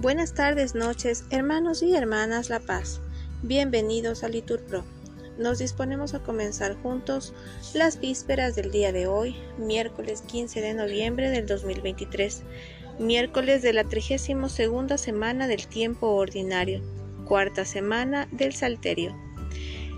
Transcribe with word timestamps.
Buenas 0.00 0.32
tardes, 0.32 0.74
noches, 0.74 1.24
hermanos 1.28 1.82
y 1.82 1.94
hermanas 1.94 2.48
La 2.48 2.58
Paz. 2.58 3.02
Bienvenidos 3.42 4.24
a 4.24 4.30
Liturpro. 4.30 4.82
Nos 5.36 5.58
disponemos 5.58 6.14
a 6.14 6.22
comenzar 6.22 6.74
juntos 6.80 7.34
las 7.74 8.00
vísperas 8.00 8.56
del 8.56 8.70
día 8.70 8.92
de 8.92 9.06
hoy, 9.06 9.36
miércoles 9.58 10.22
15 10.22 10.62
de 10.62 10.72
noviembre 10.72 11.28
del 11.28 11.44
2023, 11.44 12.44
miércoles 12.98 13.60
de 13.60 13.74
la 13.74 13.84
32 13.84 14.98
semana 14.98 15.46
del 15.46 15.66
tiempo 15.66 16.06
ordinario, 16.06 16.80
cuarta 17.26 17.66
semana 17.66 18.26
del 18.32 18.54
Salterio. 18.54 19.14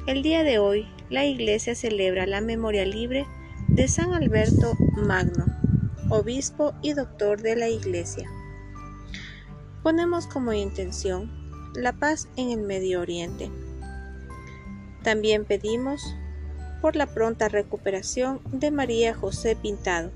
El 0.08 0.24
día 0.24 0.42
de 0.42 0.58
hoy, 0.58 0.88
la 1.10 1.26
Iglesia 1.26 1.76
celebra 1.76 2.26
la 2.26 2.40
memoria 2.40 2.84
libre 2.84 3.24
de 3.68 3.86
San 3.86 4.14
Alberto 4.14 4.74
Magno, 4.96 5.46
obispo 6.10 6.74
y 6.82 6.92
doctor 6.92 7.40
de 7.40 7.54
la 7.54 7.68
Iglesia. 7.68 8.28
Ponemos 9.82 10.28
como 10.28 10.52
intención 10.52 11.28
la 11.74 11.92
paz 11.92 12.28
en 12.36 12.50
el 12.50 12.60
Medio 12.60 13.00
Oriente. 13.00 13.50
También 15.02 15.44
pedimos 15.44 16.14
por 16.80 16.94
la 16.94 17.06
pronta 17.06 17.48
recuperación 17.48 18.40
de 18.52 18.70
María 18.70 19.14
José 19.14 19.56
Pintado 19.56 20.12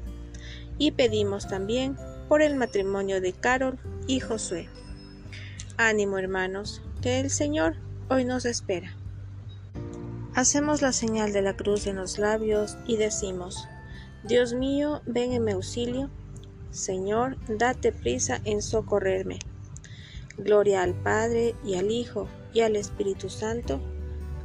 y 0.78 0.92
pedimos 0.92 1.48
también 1.48 1.96
por 2.28 2.42
el 2.42 2.54
matrimonio 2.54 3.20
de 3.20 3.32
Carol 3.32 3.78
y 4.06 4.20
Josué. 4.20 4.68
Ánimo 5.76 6.18
hermanos, 6.18 6.82
que 7.02 7.18
el 7.18 7.30
Señor 7.30 7.74
hoy 8.08 8.24
nos 8.24 8.44
espera. 8.44 8.94
Hacemos 10.34 10.80
la 10.80 10.92
señal 10.92 11.32
de 11.32 11.42
la 11.42 11.56
cruz 11.56 11.86
en 11.86 11.96
los 11.96 12.18
labios 12.18 12.76
y 12.86 12.98
decimos, 12.98 13.66
Dios 14.22 14.54
mío, 14.54 15.02
ven 15.06 15.32
en 15.32 15.44
mi 15.44 15.52
auxilio, 15.52 16.10
Señor, 16.70 17.36
date 17.48 17.90
prisa 17.90 18.40
en 18.44 18.60
socorrerme. 18.60 19.38
Gloria 20.38 20.82
al 20.82 20.94
Padre 20.94 21.54
y 21.64 21.76
al 21.76 21.90
Hijo 21.90 22.28
y 22.52 22.60
al 22.60 22.76
Espíritu 22.76 23.30
Santo, 23.30 23.80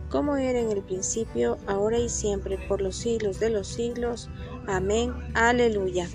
como 0.09 0.38
era 0.38 0.59
en 0.59 0.72
el 0.72 0.81
principio, 0.81 1.58
ahora 1.67 1.97
y 1.97 2.09
siempre, 2.09 2.58
por 2.67 2.81
los 2.81 2.95
siglos 2.95 3.39
de 3.39 3.50
los 3.50 3.67
siglos. 3.67 4.30
Amén. 4.67 5.14
Aleluya. 5.34 6.08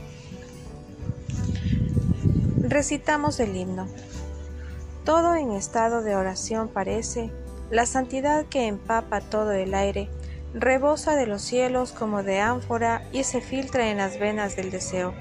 Recitamos 2.58 3.38
el 3.40 3.56
himno. 3.56 3.86
Todo 5.04 5.34
en 5.34 5.52
estado 5.52 6.02
de 6.02 6.16
oración 6.16 6.68
parece, 6.68 7.30
la 7.70 7.86
santidad 7.86 8.46
que 8.46 8.66
empapa 8.66 9.20
todo 9.20 9.52
el 9.52 9.74
aire, 9.74 10.08
rebosa 10.52 11.16
de 11.16 11.26
los 11.26 11.42
cielos 11.42 11.92
como 11.92 12.22
de 12.22 12.40
ánfora 12.40 13.06
y 13.12 13.24
se 13.24 13.40
filtra 13.40 13.90
en 13.90 13.98
las 13.98 14.18
venas 14.18 14.56
del 14.56 14.70
deseo 14.70 15.14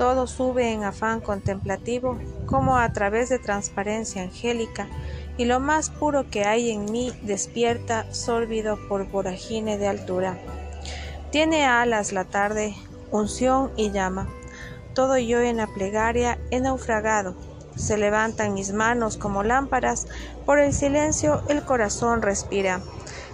todo 0.00 0.26
sube 0.26 0.72
en 0.72 0.82
afán 0.82 1.20
contemplativo, 1.20 2.18
como 2.46 2.78
a 2.78 2.90
través 2.90 3.28
de 3.28 3.38
transparencia 3.38 4.22
angélica, 4.22 4.88
y 5.36 5.44
lo 5.44 5.60
más 5.60 5.90
puro 5.90 6.30
que 6.30 6.46
hay 6.46 6.70
en 6.70 6.90
mí 6.90 7.12
despierta, 7.20 8.10
sórbido 8.10 8.78
por 8.88 9.06
voragine 9.10 9.76
de 9.76 9.88
altura. 9.88 10.38
Tiene 11.30 11.66
alas 11.66 12.14
la 12.14 12.24
tarde, 12.24 12.74
unción 13.10 13.72
y 13.76 13.90
llama. 13.90 14.26
Todo 14.94 15.18
yo 15.18 15.42
en 15.42 15.58
la 15.58 15.66
plegaria 15.66 16.38
he 16.50 16.60
naufragado. 16.60 17.36
Se 17.76 17.98
levantan 17.98 18.54
mis 18.54 18.72
manos 18.72 19.18
como 19.18 19.42
lámparas, 19.42 20.06
por 20.46 20.60
el 20.60 20.72
silencio 20.72 21.42
el 21.50 21.62
corazón 21.62 22.22
respira. 22.22 22.80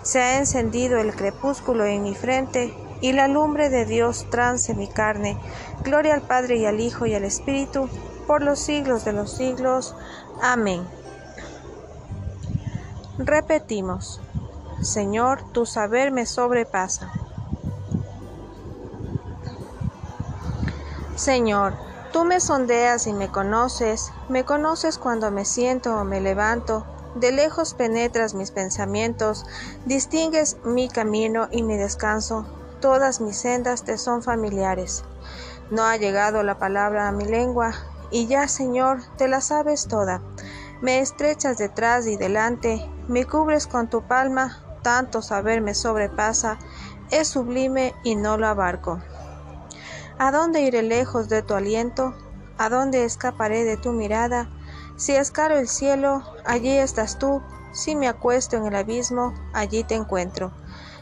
Se 0.02 0.20
ha 0.20 0.38
encendido 0.40 0.98
el 0.98 1.14
crepúsculo 1.14 1.84
en 1.84 2.02
mi 2.02 2.16
frente, 2.16 2.74
y 3.00 3.12
la 3.12 3.28
lumbre 3.28 3.68
de 3.68 3.84
Dios 3.84 4.26
trance 4.30 4.74
mi 4.74 4.88
carne. 4.88 5.38
Gloria 5.82 6.14
al 6.14 6.22
Padre 6.22 6.56
y 6.56 6.66
al 6.66 6.80
Hijo 6.80 7.06
y 7.06 7.14
al 7.14 7.24
Espíritu, 7.24 7.88
por 8.26 8.42
los 8.42 8.58
siglos 8.58 9.04
de 9.04 9.12
los 9.12 9.30
siglos. 9.32 9.94
Amén. 10.42 10.86
Repetimos, 13.18 14.20
Señor, 14.82 15.42
tu 15.52 15.64
saber 15.64 16.12
me 16.12 16.26
sobrepasa. 16.26 17.10
Señor, 21.14 21.74
tú 22.12 22.24
me 22.24 22.40
sondeas 22.40 23.06
y 23.06 23.14
me 23.14 23.28
conoces, 23.28 24.12
me 24.28 24.44
conoces 24.44 24.98
cuando 24.98 25.30
me 25.30 25.46
siento 25.46 25.96
o 25.96 26.04
me 26.04 26.20
levanto, 26.20 26.84
de 27.14 27.32
lejos 27.32 27.72
penetras 27.72 28.34
mis 28.34 28.50
pensamientos, 28.50 29.46
distingues 29.86 30.58
mi 30.64 30.90
camino 30.90 31.48
y 31.50 31.62
mi 31.62 31.78
descanso, 31.78 32.44
todas 32.86 33.20
mis 33.20 33.36
sendas 33.36 33.82
te 33.82 33.98
son 33.98 34.22
familiares. 34.22 35.02
No 35.72 35.82
ha 35.82 35.96
llegado 35.96 36.44
la 36.44 36.60
palabra 36.60 37.08
a 37.08 37.10
mi 37.10 37.24
lengua, 37.24 37.72
y 38.12 38.28
ya, 38.28 38.46
Señor, 38.46 39.00
te 39.18 39.26
la 39.26 39.40
sabes 39.40 39.88
toda. 39.88 40.22
Me 40.80 41.00
estrechas 41.00 41.58
detrás 41.58 42.06
y 42.06 42.16
delante, 42.16 42.88
me 43.08 43.24
cubres 43.24 43.66
con 43.66 43.90
tu 43.90 44.02
palma, 44.02 44.62
tanto 44.82 45.20
saber 45.20 45.62
me 45.62 45.74
sobrepasa, 45.74 46.60
es 47.10 47.26
sublime 47.26 47.92
y 48.04 48.14
no 48.14 48.36
lo 48.36 48.46
abarco. 48.46 49.02
¿A 50.20 50.30
dónde 50.30 50.60
iré 50.60 50.84
lejos 50.84 51.28
de 51.28 51.42
tu 51.42 51.54
aliento? 51.54 52.14
¿A 52.56 52.68
dónde 52.68 53.04
escaparé 53.04 53.64
de 53.64 53.76
tu 53.76 53.90
mirada? 53.90 54.48
Si 54.96 55.12
escalo 55.16 55.58
el 55.58 55.66
cielo, 55.66 56.22
allí 56.44 56.78
estás 56.78 57.18
tú, 57.18 57.42
si 57.72 57.96
me 57.96 58.06
acuesto 58.06 58.56
en 58.56 58.66
el 58.66 58.76
abismo, 58.76 59.34
allí 59.54 59.82
te 59.82 59.96
encuentro. 59.96 60.52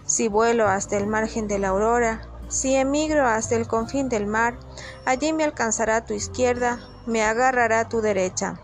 Si 0.06 0.28
vuelo 0.28 0.69
hasta 0.69 0.97
el 0.97 1.06
margen 1.06 1.48
de 1.48 1.59
la 1.59 1.69
aurora, 1.69 2.28
si 2.48 2.76
emigro 2.76 3.26
hasta 3.26 3.56
el 3.56 3.66
confín 3.66 4.09
del 4.09 4.26
mar, 4.26 4.59
allí 5.06 5.32
me 5.32 5.44
alcanzará 5.44 6.04
tu 6.04 6.12
izquierda, 6.12 6.78
me 7.06 7.22
agarrará 7.22 7.88
tu 7.88 8.00
derecha. 8.00 8.60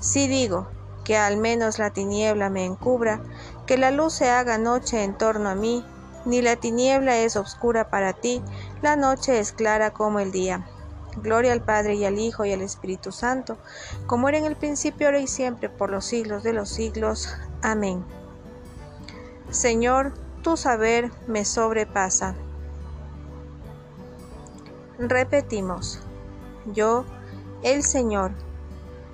Si 0.00 0.26
digo 0.26 0.68
que 1.04 1.16
al 1.16 1.36
menos 1.36 1.78
la 1.78 1.90
tiniebla 1.90 2.50
me 2.50 2.64
encubra, 2.64 3.20
que 3.66 3.78
la 3.78 3.90
luz 3.90 4.14
se 4.14 4.30
haga 4.30 4.58
noche 4.58 5.04
en 5.04 5.16
torno 5.16 5.48
a 5.48 5.54
mí, 5.54 5.84
ni 6.24 6.42
la 6.42 6.56
tiniebla 6.56 7.18
es 7.18 7.36
obscura 7.36 7.88
para 7.88 8.12
ti, 8.12 8.42
la 8.82 8.96
noche 8.96 9.38
es 9.38 9.52
clara 9.52 9.92
como 9.92 10.18
el 10.18 10.32
día. 10.32 10.66
Gloria 11.16 11.52
al 11.52 11.62
Padre 11.62 11.94
y 11.94 12.04
al 12.04 12.18
Hijo 12.18 12.44
y 12.44 12.52
al 12.52 12.62
Espíritu 12.62 13.12
Santo, 13.12 13.58
como 14.06 14.28
era 14.28 14.38
en 14.38 14.46
el 14.46 14.56
principio, 14.56 15.06
ahora 15.06 15.20
y 15.20 15.28
siempre, 15.28 15.68
por 15.68 15.90
los 15.90 16.04
siglos 16.04 16.42
de 16.42 16.52
los 16.52 16.68
siglos. 16.68 17.28
Amén. 17.62 18.04
Señor, 19.50 20.12
tu 20.44 20.58
saber 20.58 21.10
me 21.26 21.46
sobrepasa. 21.46 22.34
Repetimos, 24.98 26.00
yo, 26.66 27.06
el 27.62 27.82
Señor, 27.82 28.32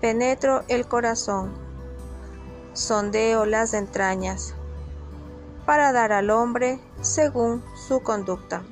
penetro 0.01 0.65
el 0.67 0.89
corazón, 0.89 1.53
sondeo 2.73 3.47
las 3.47 3.75
entrañas, 3.75 4.55
para 5.67 5.93
dar 5.93 6.13
al 6.13 6.31
hombre 6.31 6.81
según 7.01 7.63
su 7.77 8.01
conducta. 8.01 8.65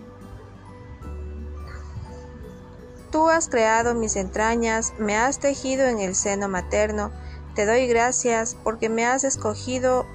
Tú 3.13 3.29
has 3.29 3.49
creado 3.49 3.95
mis 3.95 4.17
entrañas, 4.17 4.95
me 4.99 5.17
has 5.17 5.39
tejido 5.39 5.87
en 5.87 6.01
el 6.01 6.17
seno 6.17 6.49
materno, 6.49 7.13
te 7.55 7.67
doy 7.67 7.87
gracias 7.87 8.57
porque 8.65 8.89
me 8.89 9.07
has 9.07 9.23
escogido 9.23 10.07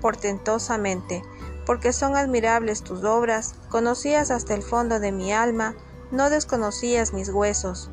portentosamente 0.00 1.22
porque 1.66 1.92
son 1.92 2.16
admirables 2.16 2.82
tus 2.82 3.04
obras, 3.04 3.56
conocías 3.68 4.30
hasta 4.30 4.54
el 4.54 4.62
fondo 4.62 5.00
de 5.00 5.12
mi 5.12 5.32
alma, 5.32 5.74
no 6.12 6.30
desconocías 6.30 7.12
mis 7.12 7.28
huesos. 7.28 7.90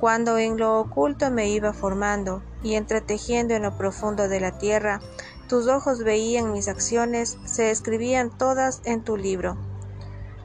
Cuando 0.00 0.36
en 0.36 0.58
lo 0.58 0.80
oculto 0.80 1.30
me 1.30 1.48
iba 1.48 1.72
formando 1.72 2.42
y 2.62 2.74
entretejiendo 2.74 3.54
en 3.54 3.62
lo 3.62 3.78
profundo 3.78 4.28
de 4.28 4.40
la 4.40 4.58
tierra, 4.58 5.00
tus 5.48 5.68
ojos 5.68 6.02
veían 6.02 6.52
mis 6.52 6.68
acciones, 6.68 7.38
se 7.44 7.70
escribían 7.70 8.36
todas 8.36 8.80
en 8.84 9.04
tu 9.04 9.16
libro. 9.16 9.56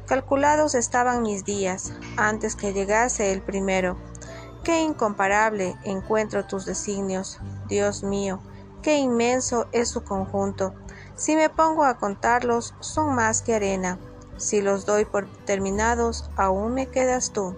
Calculados 0.06 0.76
estaban 0.76 1.24
mis 1.24 1.46
días, 1.46 1.94
antes 2.18 2.56
que 2.56 2.74
llegase 2.74 3.32
el 3.32 3.42
primero. 3.42 3.98
Qué 4.64 4.82
incomparable 4.82 5.76
encuentro 5.84 6.46
tus 6.46 6.66
designios, 6.66 7.40
Dios 7.68 8.04
mío, 8.04 8.40
qué 8.82 8.98
inmenso 8.98 9.68
es 9.72 9.90
su 9.90 10.04
conjunto. 10.04 10.74
Si 11.20 11.36
me 11.36 11.50
pongo 11.50 11.84
a 11.84 11.98
contarlos, 11.98 12.74
son 12.80 13.14
más 13.14 13.42
que 13.42 13.54
arena. 13.54 14.00
Si 14.38 14.62
los 14.62 14.86
doy 14.86 15.04
por 15.04 15.28
terminados, 15.44 16.32
aún 16.38 16.74
me 16.74 16.88
quedas 16.88 17.32
tú. 17.34 17.58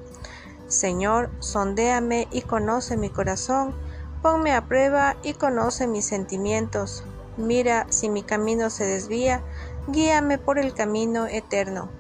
Señor, 0.68 1.30
sondéame 1.38 2.28
y 2.32 2.42
conoce 2.42 2.98
mi 2.98 3.12
corazón, 3.12 3.76
ponme 4.24 4.52
a 4.56 4.66
prueba 4.66 5.16
y 5.22 5.36
conoce 5.36 5.86
mis 5.86 6.06
sentimientos. 6.06 7.04
Mira 7.38 7.86
si 7.92 8.10
mi 8.10 8.24
camino 8.24 8.72
se 8.72 8.86
desvía, 8.86 9.44
guíame 9.90 10.40
por 10.40 10.58
el 10.58 10.74
camino 10.74 11.28
eterno. 11.28 11.92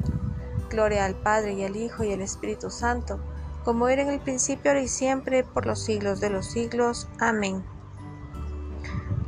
Gloria 0.72 1.06
al 1.06 1.13
Padre 1.13 1.54
y 1.54 1.63
al 1.63 1.75
Hijo 1.75 2.04
y 2.04 2.12
al 2.12 2.22
Espíritu 2.22 2.72
Santo, 2.72 3.19
como 3.63 3.88
era 3.88 4.02
en 4.02 4.10
el 4.10 4.19
principio, 4.19 4.72
ahora 4.72 4.81
y 4.81 4.88
siempre, 4.88 5.44
por 5.44 5.68
los 5.68 5.80
siglos 5.80 6.19
de 6.22 6.31
los 6.31 6.48
siglos. 6.48 7.08
Amén. 7.19 7.63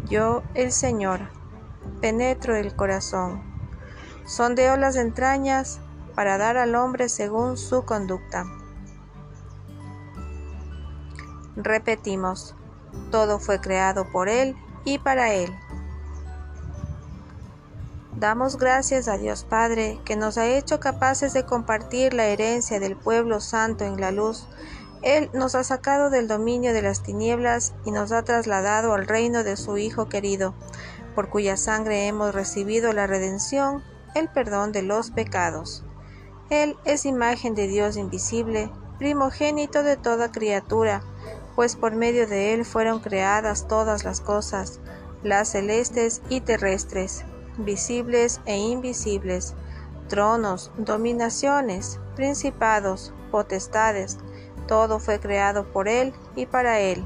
Yo, 0.10 0.42
el 0.56 0.72
Señor, 0.72 1.30
penetro 2.02 2.56
el 2.56 2.76
corazón. 2.76 3.42
Sondeo 4.26 4.78
las 4.78 4.96
entrañas 4.96 5.80
para 6.16 6.38
dar 6.38 6.58
al 6.58 6.76
hombre 6.76 7.10
según 7.10 7.58
su 7.58 7.84
conducta. 7.86 8.46
Repetimos, 11.56 12.56
todo 13.12 13.40
fue 13.40 13.60
creado 13.60 14.12
por 14.12 14.30
Él 14.30 14.56
y 14.86 14.98
para 14.98 15.34
Él. 15.34 15.52
Damos 18.16 18.58
gracias 18.58 19.08
a 19.08 19.18
Dios 19.18 19.44
Padre 19.44 20.00
que 20.06 20.16
nos 20.16 20.38
ha 20.38 20.48
hecho 20.48 20.80
capaces 20.80 21.34
de 21.34 21.46
compartir 21.46 22.14
la 22.14 22.26
herencia 22.28 22.80
del 22.80 22.96
pueblo 22.96 23.42
santo 23.42 23.84
en 23.84 24.00
la 24.00 24.12
luz. 24.12 24.48
Él 25.02 25.30
nos 25.34 25.56
ha 25.56 25.64
sacado 25.64 26.10
del 26.10 26.28
dominio 26.28 26.74
de 26.74 26.82
las 26.82 27.04
tinieblas 27.04 27.74
y 27.84 27.92
nos 27.92 28.12
ha 28.14 28.24
trasladado 28.24 28.94
al 28.94 29.08
reino 29.08 29.44
de 29.44 29.58
su 29.58 29.78
Hijo 29.78 30.08
querido, 30.08 30.54
por 31.14 31.30
cuya 31.30 31.58
sangre 31.58 32.08
hemos 32.08 32.34
recibido 32.34 32.94
la 32.94 33.08
redención, 33.08 33.84
el 34.16 34.30
perdón 34.30 34.72
de 34.72 34.82
los 34.82 35.12
pecados. 35.12 35.84
Él 36.50 36.76
es 36.86 37.06
imagen 37.06 37.56
de 37.56 37.68
Dios 37.68 37.98
invisible, 37.98 38.70
primogénito 38.98 39.84
de 39.84 39.98
toda 39.98 40.32
criatura, 40.32 41.02
pues 41.56 41.76
por 41.76 41.96
medio 41.96 42.28
de 42.28 42.54
Él 42.54 42.66
fueron 42.66 43.00
creadas 43.00 43.68
todas 43.68 44.04
las 44.04 44.22
cosas, 44.22 44.80
las 45.24 45.50
celestes 45.50 46.22
y 46.30 46.42
terrestres 46.42 47.26
visibles 47.58 48.42
e 48.46 48.58
invisibles, 48.58 49.54
tronos, 50.08 50.72
dominaciones, 50.78 52.00
principados, 52.16 53.14
potestades, 53.32 54.18
todo 54.68 55.00
fue 55.00 55.20
creado 55.20 55.72
por 55.72 55.88
Él 55.88 56.14
y 56.36 56.46
para 56.46 56.80
Él. 56.80 57.06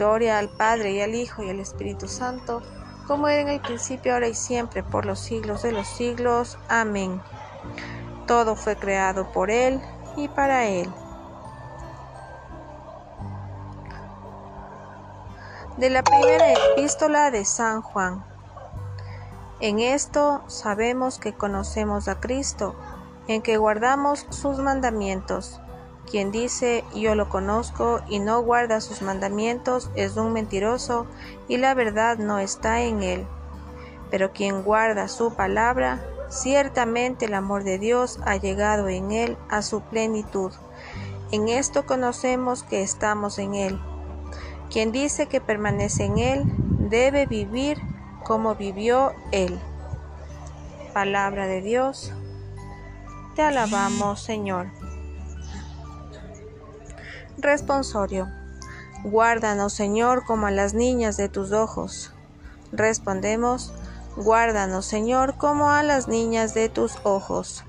Gloria 0.00 0.38
al 0.38 0.48
Padre 0.48 0.92
y 0.92 1.02
al 1.02 1.14
Hijo 1.14 1.42
y 1.42 1.50
al 1.50 1.60
Espíritu 1.60 2.08
Santo, 2.08 2.62
como 3.06 3.28
era 3.28 3.42
en 3.42 3.48
el 3.50 3.60
principio, 3.60 4.14
ahora 4.14 4.28
y 4.28 4.34
siempre, 4.34 4.82
por 4.82 5.04
los 5.04 5.18
siglos 5.20 5.62
de 5.62 5.72
los 5.72 5.86
siglos. 5.86 6.56
Amén. 6.70 7.20
Todo 8.26 8.56
fue 8.56 8.76
creado 8.76 9.30
por 9.30 9.50
Él 9.50 9.78
y 10.16 10.28
para 10.28 10.64
Él. 10.64 10.90
De 15.76 15.90
la 15.90 16.02
primera 16.02 16.50
epístola 16.50 17.30
de 17.30 17.44
San 17.44 17.82
Juan. 17.82 18.24
En 19.60 19.80
esto 19.80 20.40
sabemos 20.46 21.18
que 21.18 21.34
conocemos 21.34 22.08
a 22.08 22.20
Cristo, 22.20 22.74
en 23.28 23.42
que 23.42 23.58
guardamos 23.58 24.26
sus 24.30 24.60
mandamientos. 24.60 25.60
Quien 26.10 26.32
dice 26.32 26.84
yo 26.94 27.14
lo 27.14 27.28
conozco 27.28 28.00
y 28.08 28.18
no 28.18 28.42
guarda 28.42 28.80
sus 28.80 29.00
mandamientos 29.00 29.90
es 29.94 30.16
un 30.16 30.32
mentiroso 30.32 31.06
y 31.48 31.58
la 31.58 31.74
verdad 31.74 32.18
no 32.18 32.38
está 32.38 32.82
en 32.82 33.02
él. 33.02 33.26
Pero 34.10 34.32
quien 34.32 34.62
guarda 34.62 35.06
su 35.06 35.34
palabra, 35.34 36.04
ciertamente 36.28 37.26
el 37.26 37.34
amor 37.34 37.62
de 37.62 37.78
Dios 37.78 38.18
ha 38.24 38.36
llegado 38.36 38.88
en 38.88 39.12
él 39.12 39.36
a 39.48 39.62
su 39.62 39.82
plenitud. 39.82 40.52
En 41.30 41.48
esto 41.48 41.86
conocemos 41.86 42.64
que 42.64 42.82
estamos 42.82 43.38
en 43.38 43.54
él. 43.54 43.80
Quien 44.68 44.90
dice 44.90 45.26
que 45.26 45.40
permanece 45.40 46.04
en 46.04 46.18
él 46.18 46.42
debe 46.90 47.26
vivir 47.26 47.80
como 48.24 48.54
vivió 48.54 49.12
Él. 49.32 49.58
Palabra 50.92 51.46
de 51.46 51.62
Dios, 51.62 52.12
te 53.34 53.42
alabamos 53.42 54.20
Señor. 54.20 54.79
Responsorio. 57.38 58.28
Guárdanos 59.04 59.72
Señor 59.72 60.24
como 60.24 60.46
a 60.46 60.50
las 60.50 60.74
niñas 60.74 61.16
de 61.16 61.28
tus 61.28 61.52
ojos. 61.52 62.12
Respondemos, 62.72 63.72
guárdanos 64.16 64.84
Señor 64.84 65.36
como 65.38 65.70
a 65.70 65.82
las 65.82 66.06
niñas 66.06 66.54
de 66.54 66.68
tus 66.68 66.98
ojos. 67.02 67.64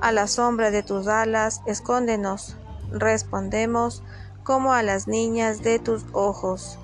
A 0.00 0.12
la 0.12 0.26
sombra 0.26 0.70
de 0.70 0.82
tus 0.82 1.06
alas, 1.08 1.62
escóndenos. 1.66 2.56
Respondemos, 2.92 4.02
como 4.44 4.72
a 4.72 4.82
las 4.82 5.08
niñas 5.08 5.62
de 5.62 5.78
tus 5.78 6.04
ojos. 6.12 6.78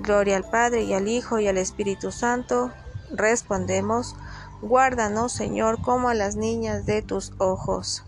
Gloria 0.00 0.36
al 0.36 0.48
Padre 0.48 0.84
y 0.84 0.94
al 0.94 1.08
Hijo 1.08 1.38
y 1.38 1.48
al 1.48 1.58
Espíritu 1.58 2.12
Santo. 2.12 2.70
Respondemos, 3.10 4.16
guárdanos 4.62 5.32
Señor 5.32 5.82
como 5.82 6.08
a 6.08 6.14
las 6.14 6.36
niñas 6.36 6.86
de 6.86 7.02
tus 7.02 7.32
ojos. 7.38 8.04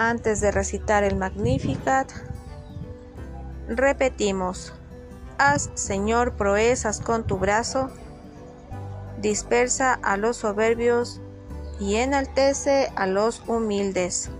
Antes 0.00 0.40
de 0.40 0.52
recitar 0.52 1.02
el 1.02 1.16
Magnificat, 1.16 2.12
repetimos, 3.66 4.72
haz 5.38 5.72
Señor 5.74 6.36
proezas 6.36 7.00
con 7.00 7.26
tu 7.26 7.36
brazo, 7.36 7.90
dispersa 9.20 9.94
a 9.94 10.16
los 10.16 10.36
soberbios 10.36 11.20
y 11.80 11.96
enaltece 11.96 12.92
a 12.94 13.08
los 13.08 13.42
humildes. 13.48 14.30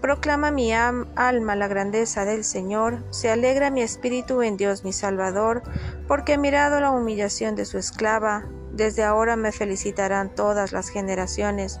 Proclama 0.00 0.50
mi 0.50 0.72
alma 0.72 1.56
la 1.56 1.68
grandeza 1.68 2.24
del 2.24 2.42
Señor, 2.42 3.04
se 3.10 3.30
alegra 3.30 3.68
mi 3.68 3.82
espíritu 3.82 4.40
en 4.40 4.56
Dios 4.56 4.82
mi 4.82 4.94
Salvador, 4.94 5.62
porque 6.08 6.32
he 6.32 6.38
mirado 6.38 6.80
la 6.80 6.90
humillación 6.90 7.54
de 7.54 7.66
su 7.66 7.76
esclava, 7.76 8.46
desde 8.72 9.04
ahora 9.04 9.36
me 9.36 9.52
felicitarán 9.52 10.34
todas 10.34 10.72
las 10.72 10.88
generaciones, 10.88 11.80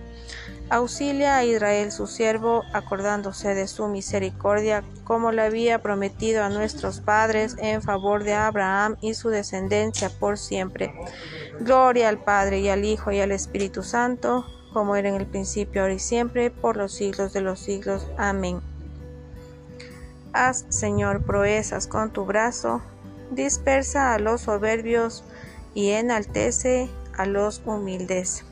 Auxilia 0.71 1.35
a 1.35 1.43
Israel 1.43 1.91
su 1.91 2.07
siervo, 2.07 2.63
acordándose 2.71 3.53
de 3.53 3.67
su 3.67 3.89
misericordia, 3.89 4.85
como 5.03 5.33
le 5.33 5.41
había 5.41 5.81
prometido 5.81 6.45
a 6.45 6.49
nuestros 6.49 7.01
padres 7.01 7.57
en 7.59 7.81
favor 7.81 8.23
de 8.23 8.35
Abraham 8.35 8.95
y 9.01 9.13
su 9.13 9.27
descendencia 9.27 10.09
por 10.09 10.37
siempre. 10.37 10.93
Gloria 11.59 12.07
al 12.07 12.19
Padre 12.19 12.61
y 12.61 12.69
al 12.69 12.85
Hijo 12.85 13.11
y 13.11 13.19
al 13.19 13.33
Espíritu 13.33 13.83
Santo, 13.83 14.45
como 14.71 14.95
era 14.95 15.09
en 15.09 15.15
el 15.15 15.25
principio, 15.25 15.81
ahora 15.81 15.95
y 15.95 15.99
siempre, 15.99 16.51
por 16.51 16.77
los 16.77 16.93
siglos 16.93 17.33
de 17.33 17.41
los 17.41 17.59
siglos. 17.59 18.07
Amén. 18.17 18.61
Haz, 20.31 20.65
Señor, 20.69 21.21
proezas 21.25 21.85
con 21.85 22.13
tu 22.13 22.23
brazo, 22.23 22.81
dispersa 23.29 24.13
a 24.13 24.19
los 24.19 24.39
soberbios 24.39 25.25
y 25.73 25.89
enaltece 25.89 26.89
a 27.17 27.25
los 27.25 27.61
humildes. 27.65 28.45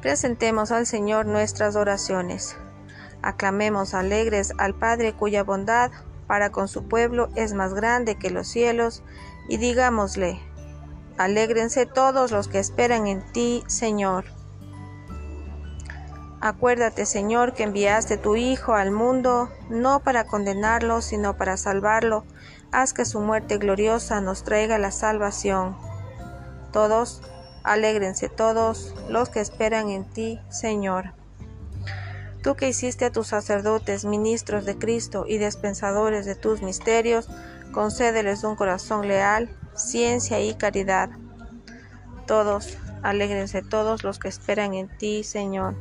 Presentemos 0.00 0.70
al 0.70 0.86
Señor 0.86 1.26
nuestras 1.26 1.76
oraciones. 1.76 2.56
Aclamemos 3.20 3.92
alegres 3.92 4.54
al 4.56 4.74
Padre 4.74 5.12
cuya 5.12 5.44
bondad 5.44 5.90
para 6.26 6.50
con 6.50 6.68
su 6.68 6.88
pueblo 6.88 7.28
es 7.34 7.52
más 7.52 7.74
grande 7.74 8.14
que 8.14 8.30
los 8.30 8.48
cielos, 8.48 9.02
y 9.48 9.58
digámosle, 9.58 10.40
alégrense 11.18 11.84
todos 11.84 12.30
los 12.30 12.48
que 12.48 12.60
esperan 12.60 13.08
en 13.08 13.20
ti, 13.32 13.62
Señor. 13.66 14.24
Acuérdate, 16.40 17.04
Señor, 17.04 17.52
que 17.52 17.64
enviaste 17.64 18.16
tu 18.16 18.36
Hijo 18.36 18.72
al 18.72 18.92
mundo, 18.92 19.50
no 19.68 20.00
para 20.00 20.24
condenarlo, 20.24 21.02
sino 21.02 21.36
para 21.36 21.58
salvarlo. 21.58 22.24
Haz 22.72 22.94
que 22.94 23.04
su 23.04 23.20
muerte 23.20 23.58
gloriosa 23.58 24.22
nos 24.22 24.44
traiga 24.44 24.78
la 24.78 24.92
salvación. 24.92 25.76
Todos, 26.72 27.20
alégrense 27.62 28.28
todos 28.28 28.94
los 29.08 29.28
que 29.28 29.40
esperan 29.40 29.90
en 29.90 30.04
ti, 30.04 30.40
Señor. 30.48 31.12
Tú 32.42 32.54
que 32.54 32.68
hiciste 32.68 33.04
a 33.04 33.12
tus 33.12 33.28
sacerdotes 33.28 34.04
ministros 34.04 34.64
de 34.64 34.78
Cristo 34.78 35.24
y 35.28 35.38
dispensadores 35.38 36.24
de 36.24 36.34
tus 36.34 36.62
misterios, 36.62 37.28
concédeles 37.72 38.44
un 38.44 38.56
corazón 38.56 39.06
leal, 39.08 39.50
ciencia 39.74 40.40
y 40.40 40.54
caridad. 40.54 41.10
Todos, 42.26 42.78
alégrense 43.02 43.62
todos 43.62 44.04
los 44.04 44.18
que 44.18 44.28
esperan 44.28 44.74
en 44.74 44.88
ti, 44.88 45.22
Señor. 45.22 45.74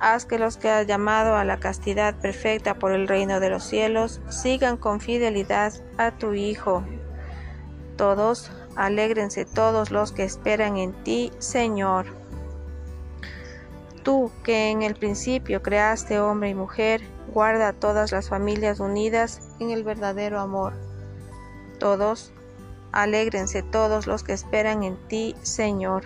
Haz 0.00 0.24
que 0.24 0.38
los 0.38 0.56
que 0.56 0.68
has 0.68 0.88
llamado 0.88 1.36
a 1.36 1.44
la 1.44 1.60
castidad 1.60 2.16
perfecta 2.16 2.74
por 2.74 2.90
el 2.90 3.06
reino 3.06 3.38
de 3.38 3.50
los 3.50 3.62
cielos 3.62 4.20
sigan 4.28 4.76
con 4.76 5.00
fidelidad 5.00 5.72
a 5.96 6.10
tu 6.10 6.34
Hijo. 6.34 6.82
Todos, 7.96 8.50
alégrense 8.76 9.44
todos 9.44 9.90
los 9.90 10.12
que 10.12 10.24
esperan 10.24 10.76
en 10.76 10.92
ti, 11.04 11.32
Señor. 11.38 12.06
Tú 14.02 14.32
que 14.42 14.70
en 14.70 14.82
el 14.82 14.94
principio 14.94 15.62
creaste 15.62 16.18
hombre 16.18 16.50
y 16.50 16.54
mujer, 16.54 17.02
guarda 17.32 17.68
a 17.68 17.72
todas 17.72 18.10
las 18.12 18.28
familias 18.28 18.80
unidas 18.80 19.40
en 19.60 19.70
el 19.70 19.84
verdadero 19.84 20.40
amor. 20.40 20.72
Todos, 21.78 22.32
alégrense 22.90 23.62
todos 23.62 24.06
los 24.06 24.22
que 24.22 24.32
esperan 24.32 24.82
en 24.82 24.96
ti, 25.08 25.36
Señor. 25.42 26.04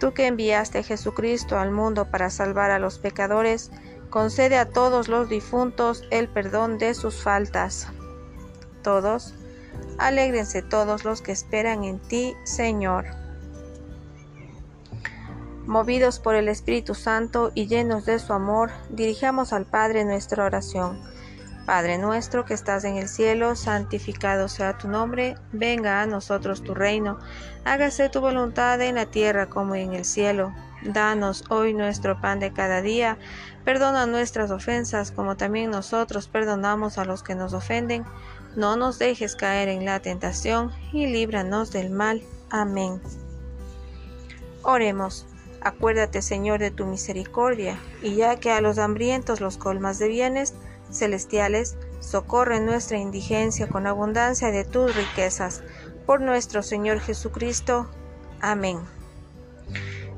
Tú 0.00 0.12
que 0.12 0.26
enviaste 0.26 0.78
a 0.78 0.82
Jesucristo 0.82 1.58
al 1.58 1.70
mundo 1.70 2.10
para 2.10 2.30
salvar 2.30 2.70
a 2.70 2.78
los 2.78 2.98
pecadores, 2.98 3.70
concede 4.10 4.56
a 4.56 4.70
todos 4.70 5.08
los 5.08 5.28
difuntos 5.28 6.04
el 6.10 6.28
perdón 6.28 6.78
de 6.78 6.94
sus 6.94 7.22
faltas. 7.22 7.88
Todos, 8.82 9.34
alégrense 9.98 10.62
todos 10.62 11.04
los 11.04 11.22
que 11.22 11.32
esperan 11.32 11.84
en 11.84 11.98
ti, 11.98 12.34
Señor. 12.44 13.06
Movidos 15.66 16.18
por 16.18 16.34
el 16.34 16.48
Espíritu 16.48 16.94
Santo 16.94 17.52
y 17.54 17.66
llenos 17.66 18.06
de 18.06 18.18
su 18.18 18.32
amor, 18.32 18.70
dirijamos 18.88 19.52
al 19.52 19.66
Padre 19.66 20.04
nuestra 20.04 20.44
oración. 20.44 20.98
Padre 21.66 21.98
nuestro 21.98 22.46
que 22.46 22.54
estás 22.54 22.84
en 22.84 22.96
el 22.96 23.10
cielo, 23.10 23.54
santificado 23.54 24.48
sea 24.48 24.78
tu 24.78 24.88
nombre, 24.88 25.36
venga 25.52 26.00
a 26.00 26.06
nosotros 26.06 26.62
tu 26.62 26.72
reino, 26.72 27.18
hágase 27.66 28.08
tu 28.08 28.22
voluntad 28.22 28.80
en 28.80 28.94
la 28.94 29.04
tierra 29.04 29.50
como 29.50 29.74
en 29.74 29.92
el 29.92 30.06
cielo. 30.06 30.54
Danos 30.82 31.44
hoy 31.50 31.74
nuestro 31.74 32.18
pan 32.22 32.40
de 32.40 32.54
cada 32.54 32.80
día, 32.80 33.18
perdona 33.66 34.06
nuestras 34.06 34.50
ofensas 34.50 35.10
como 35.10 35.36
también 35.36 35.70
nosotros 35.70 36.28
perdonamos 36.28 36.96
a 36.96 37.04
los 37.04 37.22
que 37.22 37.34
nos 37.34 37.52
ofenden. 37.52 38.06
No 38.56 38.76
nos 38.76 38.98
dejes 38.98 39.36
caer 39.36 39.68
en 39.68 39.84
la 39.84 40.00
tentación 40.00 40.72
y 40.92 41.06
líbranos 41.06 41.70
del 41.70 41.90
mal. 41.90 42.22
Amén. 42.50 43.00
Oremos. 44.62 45.26
Acuérdate, 45.60 46.22
Señor, 46.22 46.60
de 46.60 46.70
tu 46.70 46.86
misericordia, 46.86 47.80
y 48.02 48.14
ya 48.14 48.36
que 48.36 48.50
a 48.50 48.60
los 48.60 48.78
hambrientos 48.78 49.40
los 49.40 49.56
colmas 49.56 49.98
de 49.98 50.08
bienes, 50.08 50.54
celestiales, 50.90 51.76
socorre 52.00 52.60
nuestra 52.60 52.98
indigencia 52.98 53.68
con 53.68 53.86
abundancia 53.86 54.50
de 54.50 54.64
tus 54.64 54.94
riquezas. 54.94 55.62
Por 56.06 56.20
nuestro 56.20 56.62
Señor 56.62 57.00
Jesucristo. 57.00 57.88
Amén. 58.40 58.78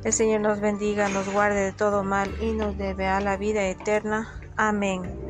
El 0.04 0.12
Señor 0.12 0.40
nos 0.40 0.60
bendiga, 0.60 1.08
nos 1.08 1.30
guarde 1.30 1.60
de 1.60 1.72
todo 1.72 2.04
mal 2.04 2.34
y 2.40 2.52
nos 2.52 2.76
debe 2.78 3.06
a 3.06 3.20
la 3.20 3.36
vida 3.36 3.66
eterna. 3.66 4.40
Amén. 4.56 5.29